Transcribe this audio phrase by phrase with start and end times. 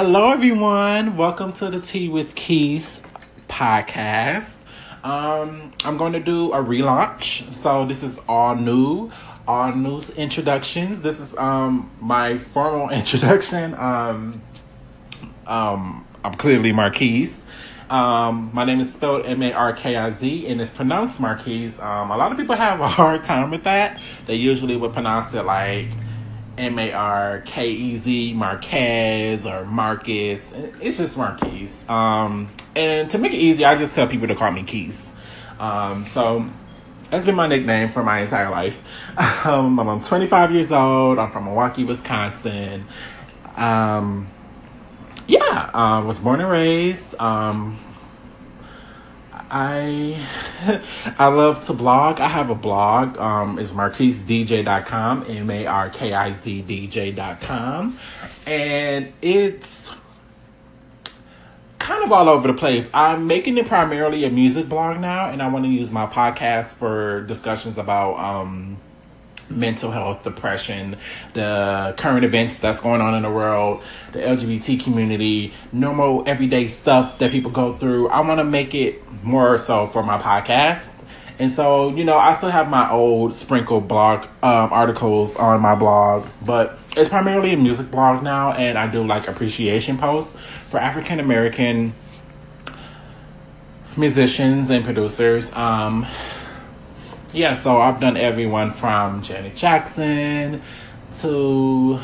[0.00, 1.16] Hello, everyone.
[1.16, 3.00] Welcome to the Tea with Keys
[3.48, 4.54] podcast.
[5.02, 7.52] Um, I'm going to do a relaunch.
[7.52, 9.10] So this is all new,
[9.48, 11.02] all new introductions.
[11.02, 13.74] This is um my formal introduction.
[13.74, 14.40] Um,
[15.48, 17.44] um, I'm clearly Marquise.
[17.90, 21.80] Um, my name is spelled M A R K I Z and it's pronounced Marquise.
[21.80, 24.00] Um, a lot of people have a hard time with that.
[24.26, 25.88] They usually would pronounce it like
[26.58, 30.52] M A R K E Z, Marquez or Marcus.
[30.80, 31.88] It's just Marquise.
[31.88, 35.12] Um, and to make it easy, I just tell people to call me Keys.
[35.60, 36.44] Um, so
[37.10, 38.82] that's been my nickname for my entire life.
[39.44, 41.18] Um, I'm 25 years old.
[41.18, 42.84] I'm from Milwaukee, Wisconsin.
[43.56, 44.28] Um,
[45.26, 47.14] yeah, I uh, was born and raised.
[47.20, 47.78] Um,
[49.50, 50.20] I
[51.18, 52.20] I love to blog.
[52.20, 53.18] I have a blog.
[53.18, 57.98] Um, it's markizdj.com, M A R K I Z DJ.com.
[58.46, 59.90] And it's
[61.78, 62.90] kind of all over the place.
[62.92, 66.66] I'm making it primarily a music blog now, and I want to use my podcast
[66.72, 68.78] for discussions about um,
[69.50, 70.96] mental health, depression,
[71.34, 73.82] the current events that's going on in the world,
[74.12, 78.08] the LGBT community, normal everyday stuff that people go through.
[78.08, 80.94] I want to make it more so for my podcast.
[81.38, 85.76] And so, you know, I still have my old sprinkle blog um, articles on my
[85.76, 90.36] blog, but it's primarily a music blog now, and I do like appreciation posts
[90.68, 91.94] for African American
[93.96, 95.52] musicians and producers.
[95.54, 96.06] Um,
[97.32, 100.62] yeah, so I've done everyone from Janet Jackson
[101.20, 102.00] to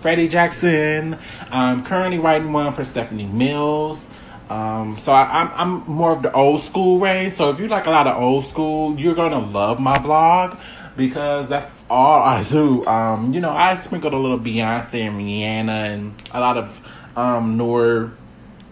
[0.00, 1.18] Freddie Jackson.
[1.50, 4.08] I'm currently writing one for Stephanie Mills.
[4.48, 7.30] Um, so I, am I'm, I'm more of the old school way.
[7.30, 10.58] So if you like a lot of old school, you're gonna love my blog
[10.96, 12.86] because that's all I do.
[12.86, 16.80] Um, you know, I sprinkled a little Beyonce and Rihanna and a lot of
[17.16, 18.12] um, newer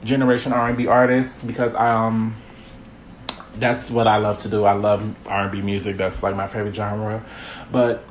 [0.05, 2.37] generation R and B artists because I um
[3.61, 4.65] that's what I love to do.
[4.65, 5.97] I love R and B music.
[5.97, 7.25] That's like my favorite genre.
[7.71, 8.05] But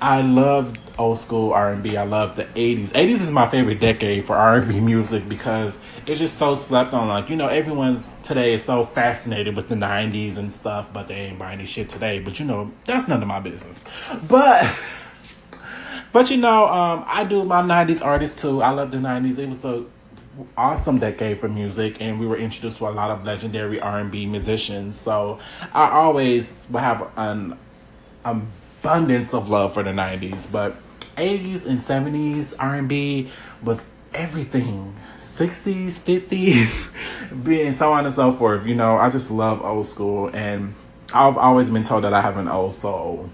[0.00, 1.96] I love old school R and B.
[1.96, 2.92] I love the eighties.
[2.94, 6.94] Eighties is my favorite decade for R and B music because it's just so slept
[6.94, 7.08] on.
[7.08, 11.14] Like you know, everyone's today is so fascinated with the nineties and stuff, but they
[11.14, 12.20] ain't buying any shit today.
[12.20, 13.84] But you know, that's none of my business.
[14.28, 14.66] But.
[16.12, 18.62] But you know, um, I do my '90s artists too.
[18.62, 19.38] I love the '90s.
[19.38, 19.86] It was so
[20.56, 24.98] awesome decade for music and we were introduced to a lot of legendary R&B musicians.
[24.98, 25.38] So
[25.74, 27.58] I always will have an
[28.24, 30.76] abundance of love for the 90s but
[31.16, 33.30] 80s and 70s R&B
[33.62, 34.94] was everything.
[35.18, 40.28] 60s 50s being so on and so forth you know I just love old school
[40.28, 40.74] and
[41.12, 43.30] I've always been told that I have an old soul.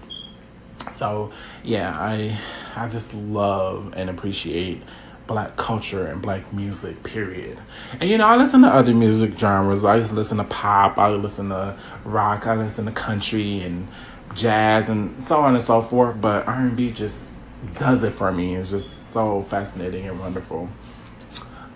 [0.91, 1.31] So
[1.63, 2.39] yeah I
[2.75, 4.81] I just love and appreciate
[5.27, 7.59] black culture and black music, period.
[7.99, 9.83] And you know, I listen to other music genres.
[9.83, 13.87] I just listen to pop, I listen to rock, I listen to country and
[14.33, 16.19] jazz and so on and so forth.
[16.19, 17.33] But R and B just
[17.77, 18.55] does it for me.
[18.55, 20.69] It's just so fascinating and wonderful.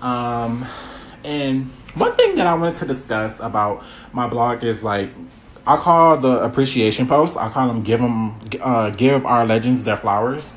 [0.02, 0.66] Um,
[1.24, 3.84] and one thing that I wanted to discuss about
[4.14, 5.10] my blog is like
[5.68, 7.38] I call the appreciation posts.
[7.38, 10.52] I call them give them uh, give our legends their flowers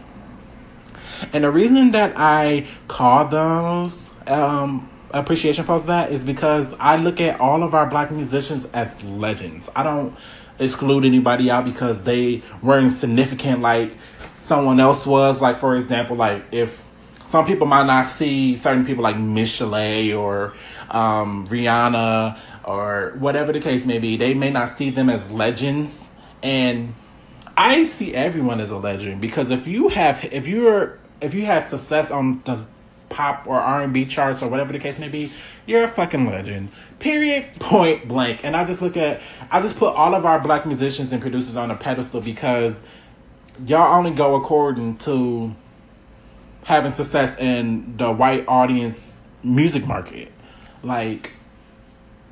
[1.33, 7.21] and the reason that I call those um, appreciation posts that is because I look
[7.21, 9.69] at all of our black musicians as legends.
[9.75, 10.17] I don't
[10.59, 13.93] exclude anybody out because they weren't significant like
[14.35, 15.41] someone else was.
[15.41, 16.85] Like for example, like if
[17.23, 20.55] some people might not see certain people like Miss or
[20.91, 26.09] um, Rihanna or whatever the case may be, they may not see them as legends.
[26.43, 26.95] And
[27.57, 31.69] I see everyone as a legend because if you have, if you're if you had
[31.69, 32.65] success on the
[33.09, 35.33] pop or R and B charts or whatever the case may be,
[35.67, 36.71] you're a fucking legend.
[36.99, 37.47] Period.
[37.61, 38.41] Point blank.
[38.45, 39.21] And I just look at
[39.51, 42.83] I just put all of our black musicians and producers on a pedestal because
[43.65, 45.55] y'all only go according to
[46.65, 50.31] having success in the white audience music market.
[50.82, 51.32] Like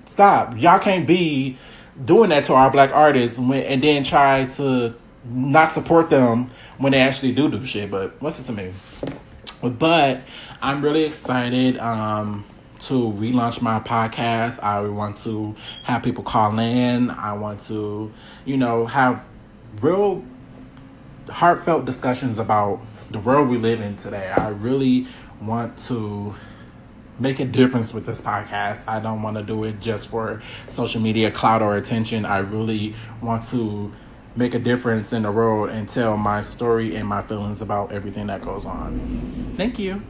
[0.07, 0.59] stop.
[0.59, 1.59] Y'all can't be
[2.03, 4.95] doing that to our black artists when, and then try to
[5.25, 7.91] not support them when they actually do do shit.
[7.91, 8.73] But what's it to me?
[9.63, 10.23] But
[10.61, 12.45] I'm really excited um,
[12.81, 14.61] to relaunch my podcast.
[14.63, 15.55] I want to
[15.85, 17.11] have people call in.
[17.11, 18.13] I want to,
[18.45, 19.25] you know, have
[19.81, 20.25] real
[21.29, 22.81] heartfelt discussions about
[23.11, 24.33] the world we live in today.
[24.37, 25.07] I really
[25.41, 26.35] want to
[27.19, 28.89] make a difference with this podcast.
[28.89, 32.25] I don't want to do it just for social media clout or attention.
[32.25, 33.93] I really want to
[34.37, 38.29] make a difference in the world and tell my story and my feelings about everything
[38.29, 39.55] that goes on.
[39.57, 40.03] Thank you.